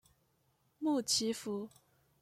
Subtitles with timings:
[0.79, 1.69] 穆奇福。